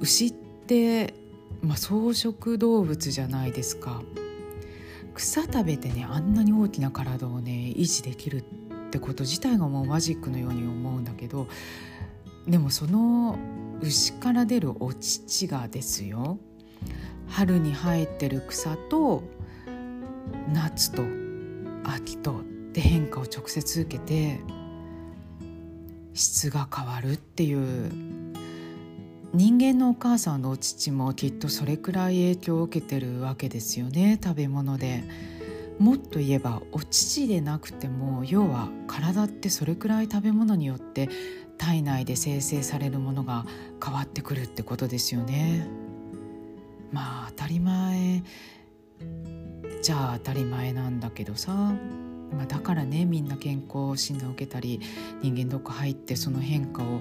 [0.00, 1.14] 牛って、
[1.62, 4.02] まあ、草食動物じゃないですか。
[5.14, 8.42] 草食べてねあんなに大きな体をね維持できるっ
[8.90, 11.46] てこと自体がもうマジックのように思うんだけど
[12.48, 13.38] でもその
[13.80, 16.38] 牛から出るお乳がですよ。
[17.28, 19.22] 春に生えてる草と
[20.52, 21.02] 夏と
[21.84, 22.42] 秋と
[22.74, 24.40] で変化を直接受けて
[26.12, 27.90] 質が変わるっていう
[29.32, 35.04] 人間のお母さんのお乳もきっとそれくらい影響を受けてるわけですよね食べ物で。
[35.78, 41.08] もっと言えばお乳でなくても要は体ってそれくらい食べ物によって
[41.58, 43.44] 体内で生成されるものが
[43.84, 45.66] 変わってくるってことですよね。
[46.92, 48.22] まあ当たり前
[49.82, 51.74] じゃあ当たり前なんだけどさ、
[52.32, 54.80] まあ、だからねみんな健康診断を受けたり
[55.22, 57.00] 人間ドック入ってその変化を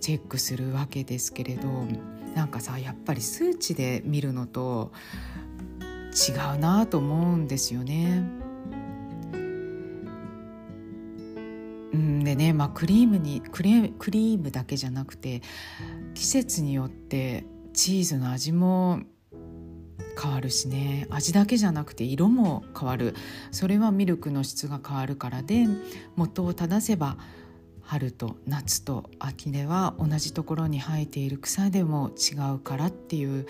[0.00, 1.68] チェックするわけですけれど
[2.34, 4.92] なんかさやっぱり数値で見るのと
[6.28, 8.22] 違うなと思うんですよね。
[11.92, 15.42] うんでね、まあ、クリームにクレクリームだけじゃなくて
[16.14, 19.00] 季節によってチーズの味も
[20.20, 21.06] 変わるしね。
[21.10, 23.14] 味だけじゃなくて色も変わる。
[23.50, 25.66] それはミルクの質が変わるからで
[26.16, 27.16] 元を正せば
[27.82, 33.46] 春と夏と秋では同じところに生えている草でも違うからっていう。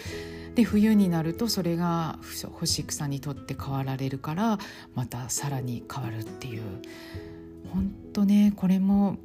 [0.55, 2.19] で冬になるとそれが
[2.53, 4.59] 干し草にとって変わられるから
[4.95, 6.63] またさらに変わるっていう。
[7.73, 9.17] 本当ねこれも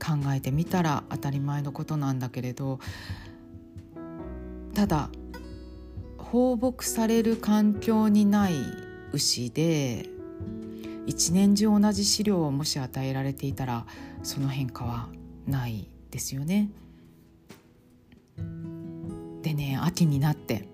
[0.00, 2.80] 考えてみたら当たり前のことなんだけれど
[4.74, 5.10] ただ
[6.30, 8.52] 放牧される環境にない
[9.12, 10.06] 牛で
[11.04, 13.84] 一年中同じ飼料をもし与えられていたら
[14.22, 15.08] その変化は
[15.48, 16.70] ないですよね。
[19.42, 20.68] でね秋になって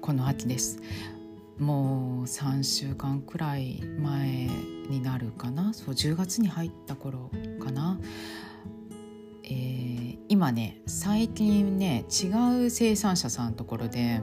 [0.00, 0.80] この秋です。
[1.58, 4.48] もう3週間くらい前
[4.88, 5.74] になるかな。
[5.74, 7.30] そう10月に入った頃
[7.62, 8.00] かな、
[9.44, 14.20] えー、今ね最近ね違う生産者さんのところで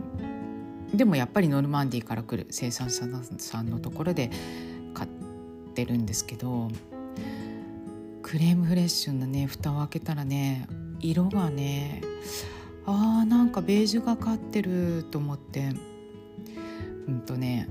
[0.94, 3.06] でもやっぱりノルマンディーから来る生産者
[3.38, 4.32] さんのところで
[4.94, 5.10] 買っ
[5.74, 6.70] てるんですけど
[8.24, 10.68] クレームフレッシュのね蓋を開けたらね
[11.00, 12.02] 色がね
[12.86, 15.70] あーなんかベージュがかってると思って
[17.08, 17.68] うんとね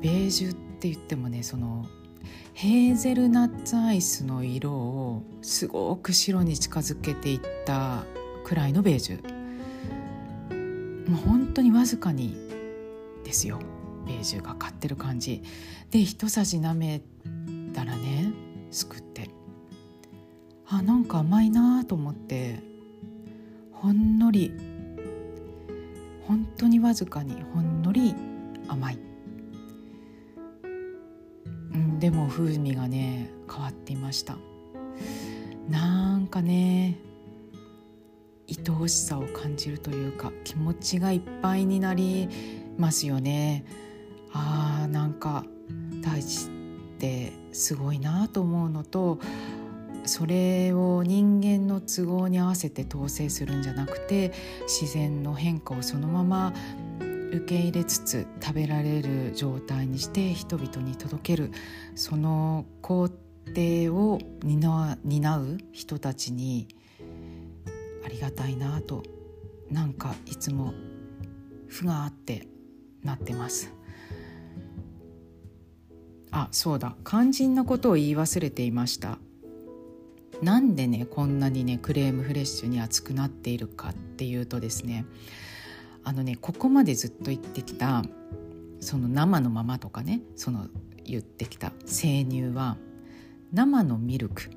[0.00, 1.86] ベージュって言ってもねその
[2.54, 8.04] ヘーゼルナッツアイスの色をすごく白に近づけていった
[8.44, 11.10] くらいのベージュ。
[11.10, 12.36] もう本当にわずかに
[13.24, 13.58] ですよ。
[14.06, 15.42] ベージュがかってる感じ。
[15.90, 17.02] で一さじ舐め
[17.72, 18.32] たらね
[18.70, 19.30] すくって。
[20.66, 22.60] あなんか甘いなと思って。
[23.72, 24.52] ほんのり。
[26.26, 28.14] 本当にわずかにほんのり
[28.68, 28.98] 甘い、
[32.02, 34.36] でも風味がね変わっていました。
[35.70, 36.98] なんかね
[38.48, 42.28] 愛おしさを感じるというか気持ちがいっぱいになり
[42.76, 43.64] ますよね。
[44.32, 45.44] あーなんか
[46.02, 46.48] 大地っ
[46.98, 49.20] てすごいなと思うのと
[50.04, 56.52] それを人間の都合に合わせて統制するんじゃなくて自然の変化をそのまま
[57.32, 61.50] 受け入れつつ食べられる状態にして人々に届ける。
[61.94, 66.68] その工程を担う人たちに
[68.04, 69.02] ありがたいなと
[69.70, 70.74] なんかいつも
[71.68, 72.46] 負があって
[73.02, 73.72] なってます。
[76.30, 76.96] あそうだ。
[77.04, 79.18] 肝心なことを言い忘れていました。
[80.42, 85.06] なんでねこんなにねクレームフレッシュに熱くなっているかっていうとですね
[86.04, 88.02] あのねここまでずっと言ってきた
[88.80, 90.66] その生のままとかねその
[91.04, 92.76] 言ってきた生乳は
[93.52, 94.50] 生のミルク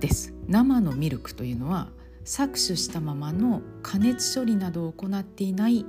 [0.00, 0.34] です。
[0.46, 1.88] 生のミルクというのは
[2.24, 5.84] 搾取したままの加熱処理などを行っていない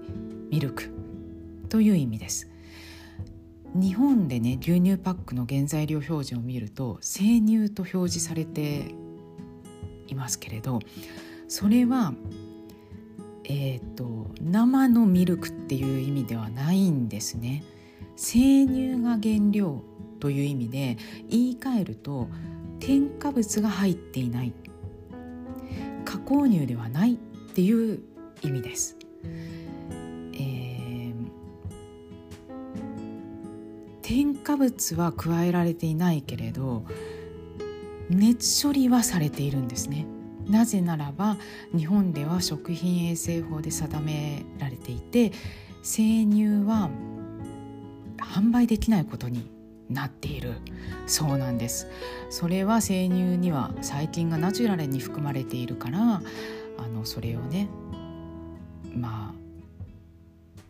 [0.49, 0.89] ミルク
[1.67, 2.49] という意味です。
[3.75, 8.95] 日本でね牛乳パックの原材料表示を見ると生乳と表示されて
[10.07, 10.79] いますけれど
[11.47, 12.13] それは
[13.51, 17.63] えーと、生のミルクっていう意味ではないんですね。
[18.15, 19.81] 生乳が原料
[20.19, 20.97] という意味で
[21.29, 22.27] 言い換えると
[22.79, 24.53] 添加物が入っていない
[26.05, 28.01] 加工乳ではないっていう
[28.43, 28.97] 意味です。
[30.33, 31.13] えー、
[34.01, 36.85] 添加物は加えられていないけれど
[38.09, 40.05] 熱処理はされているんですね。
[40.49, 41.37] なぜならば
[41.75, 45.31] 日本では食品衛生法で定められていて
[45.83, 46.89] 生乳は
[48.17, 49.49] 販売できないことに
[49.89, 50.53] なっている。
[51.07, 51.87] そうなんです。
[52.29, 56.21] それは生乳には細菌がナチュラルに含まれているから
[56.77, 57.69] あのそれをね
[58.95, 59.39] まあ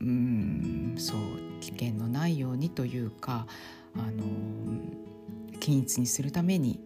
[0.01, 1.19] うんそう
[1.59, 3.45] 危険のないようにというか
[3.95, 4.23] あの
[5.59, 6.79] 均一にするために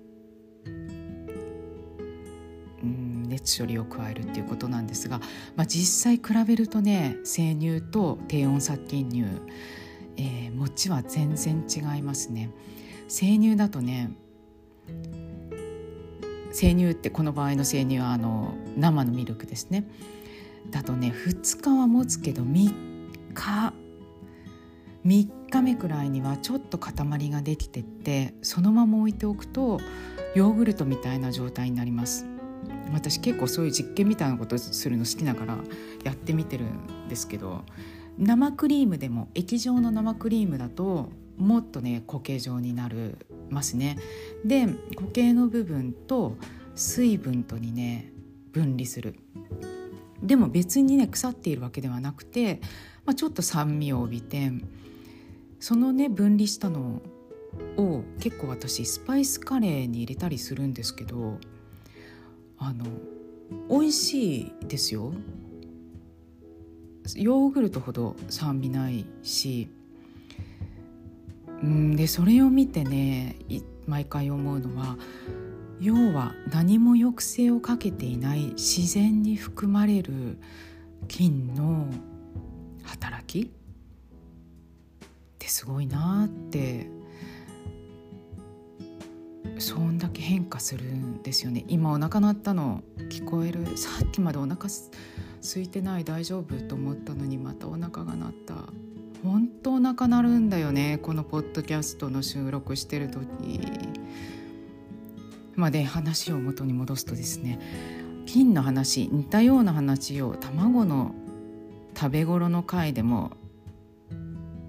[3.34, 5.20] 熱処理を加えるっていうことなんですが、
[5.56, 9.24] まあ、実際比べるとね生乳と低温殺菌乳、
[10.18, 12.52] えー、餅は全然違いますね。
[13.08, 14.12] 生乳だとね
[16.52, 19.86] 生乳ってこの場合の生乳はあの生のミルクですね。
[20.70, 22.74] だとね2日は持つけど3
[23.34, 23.74] 日
[25.06, 26.94] 3日目くらいにはちょっと塊
[27.30, 29.80] ができてってそのまま置いておくと
[30.36, 32.26] ヨーグルトみたいな状態になります
[32.92, 35.58] 私結構そういう実験みたいなことするの好きだから
[36.04, 37.62] やってみてるんですけど
[38.18, 43.18] 生クリームでも液状の生クリームだともっとね固形状になる
[43.50, 43.98] ますね。
[44.46, 46.38] で固形の部分と
[46.76, 48.12] 水分とにね
[48.52, 49.16] 分離する。
[50.22, 52.62] でも別にね腐っているわけではなくて、
[53.06, 54.52] まあ、ちょっと酸味を帯びて
[55.60, 57.02] そのね分離したの
[57.78, 61.40] を結構私スパイスカレーに入れたりするんですけど
[62.64, 62.86] あの
[63.70, 65.14] 美味しいですよ。
[67.16, 69.70] ヨーグルトほど酸味ないし。
[71.62, 73.38] うんでそれを見てね
[73.88, 74.98] 毎回思うのは
[75.80, 80.38] 要は何も抑制をかけていない自然に含まれる
[81.08, 81.88] 菌の
[82.84, 83.52] 働きっ
[85.40, 86.90] てすごいなって
[89.60, 91.64] そんだけ変化するんですよね。
[91.68, 93.78] 今お腹鳴ったの聞こえる。
[93.78, 96.56] さっきまでお腹空いてない大丈夫？
[96.68, 98.56] と思ったのにまたお腹が鳴った。
[99.24, 103.24] 本当お腹鳴るんだよねこのポッドキャストの収録してる時。
[105.56, 107.60] まで話を元に戻すとですね
[108.26, 111.14] 菌の話似たような話を卵の
[111.96, 113.32] 食べ頃の回でも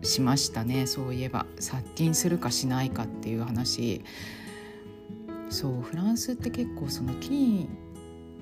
[0.02, 0.86] しましたね。
[0.86, 4.04] そういえば殺菌するかしないかっていう話。
[5.48, 7.68] そうフランスって結構その菌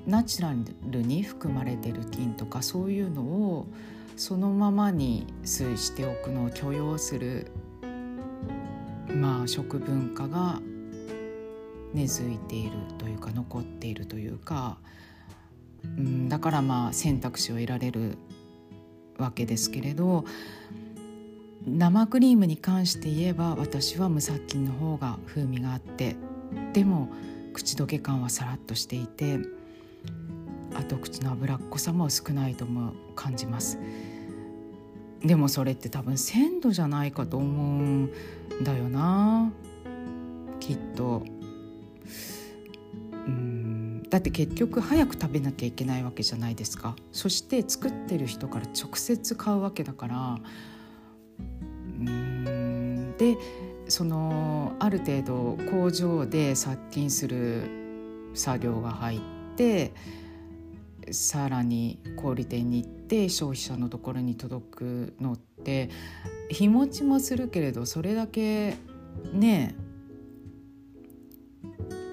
[0.07, 0.55] ナチュラ
[0.91, 3.67] ルに含まれてる菌とかそういうのを
[4.17, 7.51] そのままに推しておくのを許容する
[9.09, 10.61] まあ食文化が
[11.95, 14.79] 根付いているというか残っているというか、
[15.85, 18.19] うん、だからまあ選択肢を得られる
[19.19, 20.25] わけですけれど
[21.67, 26.17] 生クリームに関して言えば私は無殺菌の方が風味があって
[26.73, 27.09] でも
[27.53, 29.39] 口どけ感はさらっとしていて
[30.75, 33.79] 後口の脂っこさも少ないとも感じます。
[35.25, 38.11] でもそれって多分鮮度じゃないかと思うん
[38.63, 39.53] だよな。
[40.59, 41.23] きっと。
[43.13, 44.03] うん。
[44.09, 46.97] だって結局早く食べなきゃいけないわけじゃないですか。
[47.13, 50.39] そして作ってる人から直接買うわけだから。
[52.01, 53.15] うん。
[53.17, 53.37] で
[53.89, 59.21] そのある程度工場で殺菌する作業が入っ
[59.57, 59.93] て
[61.11, 65.91] さらに小売店に行って消費者のところに届くのって
[66.49, 68.77] 日持ちもするけれどそれだけ
[69.33, 69.75] ね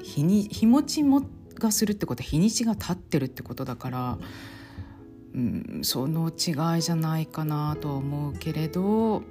[0.02, 1.24] 日に日持ちも
[1.56, 4.18] がするってことは日にちが経ってるってことだから、
[5.36, 9.24] うん、その違いじゃないかなと思うけれど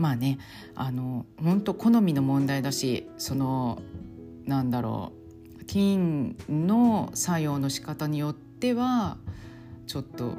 [0.00, 0.38] まあね
[0.74, 3.82] あの本当好みの問題だしその
[4.46, 5.12] なんだろ
[5.60, 9.18] う菌の作用の仕方によっては
[9.86, 10.32] ちょっと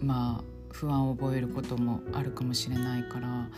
[0.00, 3.48] まあ不安を覚えることもあるかもしれないから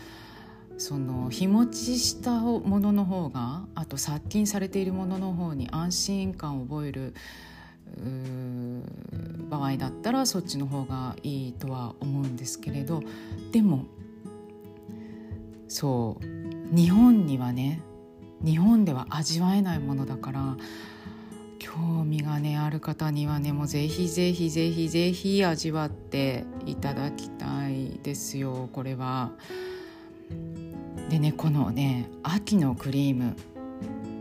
[0.79, 7.13] その日持ちしたものの方があと殺菌されているものの方に安心感を覚える
[9.49, 13.03] 場合だったらそっちの方がいいとは思うんですけれど
[13.51, 13.85] でも
[15.67, 17.81] そう日本にはね
[18.43, 20.57] 日本では味わえないものだから
[21.59, 29.31] 興味がねある方にはねもうぜひぜひぜひぜひ味わっていただきたいですよこれは。
[31.09, 33.35] でねこのね秋のクリーム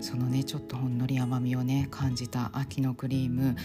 [0.00, 3.56] そのねちょっとほんのり甘みをね感じた秋のクリーム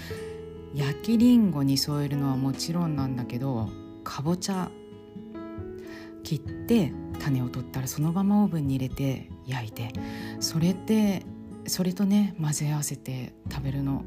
[0.74, 3.70] 焼きりんごに添えるのはもちろんなんだけど
[4.04, 4.72] かぼちゃ
[6.24, 9.93] 切って種を取ったらそのままオーブンに入れて焼いて
[10.39, 11.24] それって
[11.67, 14.03] それとね混ぜ合わせて食べるの。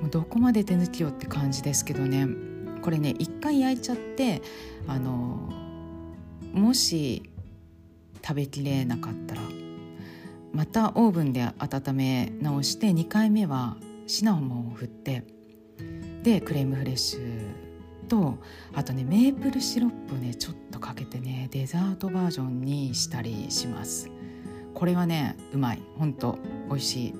[0.00, 2.28] もうどこまで手抜きよって感じですけどね。
[2.82, 4.40] これね一回焼いちゃって
[4.86, 5.52] あの
[6.52, 7.30] もし
[8.24, 9.42] 食べきれなかったら
[10.52, 15.24] またオーブンで温め直して2回目はシナモンを振って
[16.22, 17.67] でクレームフレッシュ
[18.08, 18.38] と
[18.74, 24.10] あとねメープルシロップねちょっとかけてねデザートバージョンにしたりします。
[24.74, 25.82] これはねうまい。
[25.98, 26.38] ほんと
[26.68, 27.14] 美味しい。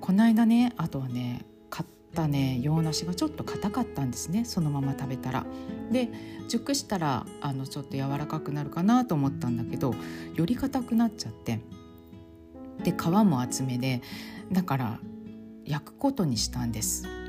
[0.00, 5.46] この間ねあとはね買ったね洋梨がちょっと硬かったんですねそのまま食べたら。
[5.90, 6.08] で
[6.48, 9.94] 熟したらあのちょっと柔らかくなるかなと思ったんだけど
[10.34, 11.60] より硬くなっちゃって。
[12.82, 14.00] で皮も厚めで
[14.50, 15.00] だから
[15.64, 17.19] 焼くことにしたんです。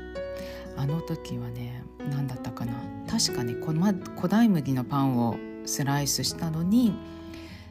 [0.76, 2.72] あの時はね何だったかな。
[3.08, 6.94] 確かね古代麦のパンをスライスしたのに、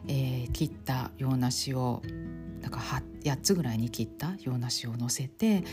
[0.07, 2.01] えー、切った洋梨を
[2.61, 2.79] なんか
[3.23, 5.63] 8つぐらいに切った洋梨をのせて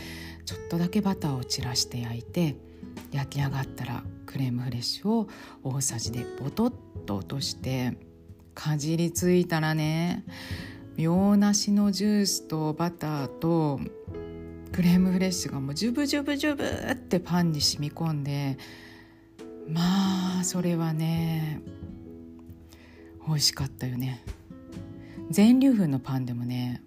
[0.45, 2.55] ちょっとだけバターを散らして焼いて
[3.11, 5.27] 焼き上がったらクレームフレッシュを
[5.63, 6.73] 大さじでボトッ
[7.05, 7.97] と落として
[8.53, 10.25] かじりついたらね
[10.97, 13.79] 洋梨のジュースとバターと
[14.71, 18.57] クレームフレッシュがもうジュブジュブジュブってパンに染み込んで
[19.67, 21.61] まあそれはね
[23.27, 24.23] 美味しかったよね。
[25.29, 26.81] 全粒粉のパンでもね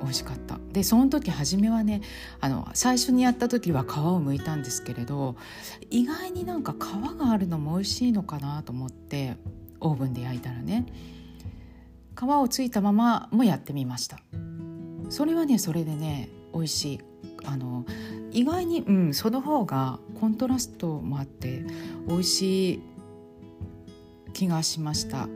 [0.00, 0.58] 美味しかった。
[0.72, 2.02] でその時初めはね
[2.40, 5.36] あの最初にやった時は皮を剥いたんですけれど
[5.90, 9.36] 意外になんか皮があるのも美味しいのかなと思って
[9.80, 10.86] オーブンで焼いたらね
[12.16, 14.20] 皮をついたままもやってみました。
[15.08, 17.00] それはねそれでね美味しい。
[17.44, 17.84] あの
[18.30, 21.64] 意外に、うん、その方がコントラストもあって
[22.06, 22.82] 美味しい
[24.32, 25.28] 気がしました。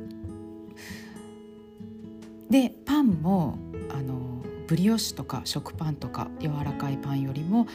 [2.50, 3.58] でパンも
[3.90, 7.66] あのブリオッシュとか食パンとか柔らかいパンよりも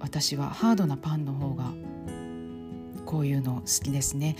[0.00, 1.72] 私はハードなパンの方が
[3.06, 4.36] こういうの好きですね。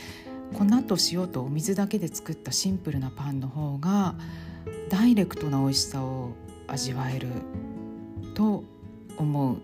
[0.55, 4.15] 粉と塩とお水だけで作ったシンプルなパンの方が
[4.89, 6.33] ダイレクトな美味しさを
[6.67, 7.29] 味わえる。
[8.39, 8.63] と
[9.17, 9.59] 思う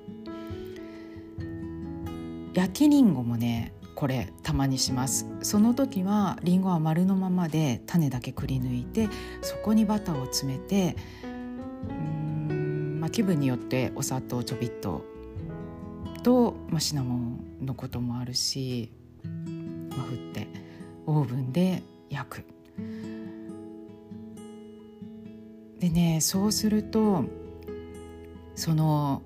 [2.54, 9.08] 焼きりんごもねこれたまにしますその時はりんごは丸のままで種だけくり抜いて
[9.42, 10.96] そこにバターを詰めて
[12.00, 15.04] うん、まあ、気分によってお砂糖ちょびっと
[16.24, 18.90] と、まあ、シナモンのこともあるし、
[19.24, 20.48] まあ、振って
[21.06, 22.44] オーブンで焼く。
[25.78, 27.24] でねそうすると
[28.55, 29.22] その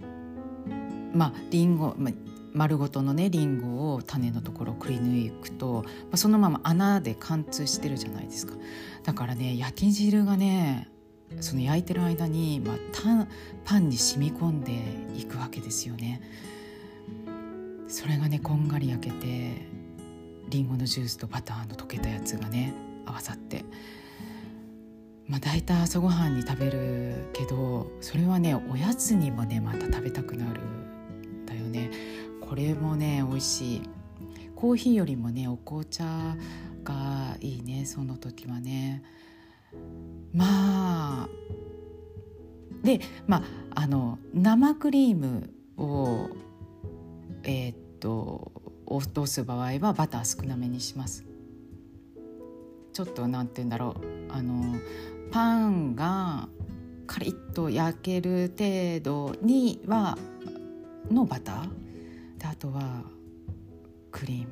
[1.13, 2.15] まありんご、まあ、
[2.53, 8.55] 丸ごとのねりんごを種のところをくり抜くと、まあ、そのまま穴で貫通してるじゃないですか。
[9.05, 10.89] だからね焼き汁がね
[11.41, 12.77] その焼いてる間に、まあ、
[13.65, 14.73] パンに染み込んで
[15.17, 16.21] いくわけですよね。
[17.87, 19.67] それがねこんがり焼けて
[20.49, 22.75] りんごのジュースとバターの溶けたやつがね
[23.07, 23.65] 合わさって。
[25.29, 31.91] まあ大体朝ごはんに食べるけどそれはねおやつにもねまた食べたくなるんだよね。
[32.41, 33.83] これもね美味しい。
[34.57, 36.05] コーヒーよりもねお紅茶
[36.83, 39.03] がいいねその時はね。
[40.33, 41.29] まあ
[42.83, 46.31] でまああの生クリームを
[47.43, 48.51] えー、っと
[48.87, 51.27] 落とす場合はバター少なめにします。
[52.95, 54.33] ちょっとなんて言うんだろう。
[54.33, 54.77] あの
[55.31, 56.49] パンが
[57.07, 60.17] カリッと焼ける程度には
[61.11, 61.69] のバター。
[62.39, 63.03] であとは
[64.11, 64.47] クリーム。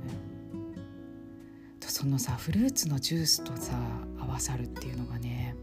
[1.80, 3.72] とそのさフルーツのジュースとさ
[4.18, 5.54] 合わさるっていうのがね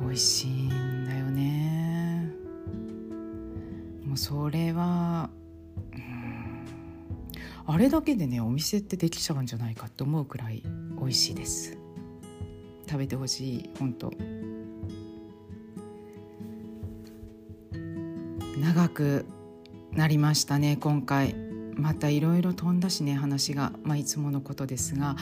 [0.00, 2.30] 美味しいんだよね。
[4.04, 5.30] もうそれは
[5.92, 6.66] うん
[7.66, 10.62] あれだけでねお店ってできちゃうんじゃないかって思うくらい
[10.98, 11.79] 美味しいです。
[12.90, 14.12] 食べてほしい本当。
[18.60, 19.26] 長く
[19.92, 21.36] なりましたね今回。
[21.76, 25.14] またいろいろ飛んだしね話が、まあ、いつものことですが。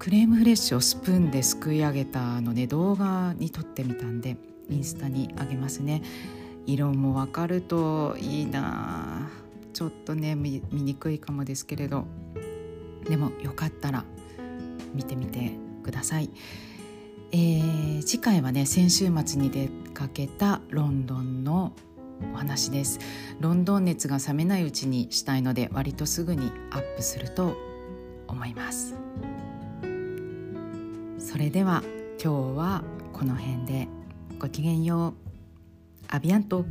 [0.00, 4.36] クレームフレッシュをスプーンですくい上げたのね動画に撮ってみたんで
[4.68, 6.02] インスタにあげますね。
[6.66, 9.30] 色もわかるといいな。
[9.72, 12.04] ちょっとね見にくいかもですけれど。
[13.08, 14.04] でもよかったら
[14.92, 15.67] 見てみて。
[15.88, 16.28] ください、
[17.32, 21.72] えー、次回はね先週末に出かけたロンドンの
[22.34, 22.98] お話です。
[23.40, 27.56] ロンドン熱が冷めないうちにしたいので割とすぐにアップすると
[28.26, 28.94] 思います。
[31.18, 31.82] それでは
[32.22, 32.82] 今日は
[33.12, 33.88] この辺で。
[34.40, 35.14] ごきげんよう。
[36.08, 36.64] アビアント。